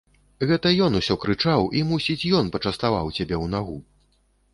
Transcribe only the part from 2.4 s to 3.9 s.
пачаставаў цябе ў нагу.